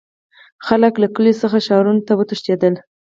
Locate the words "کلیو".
1.15-1.39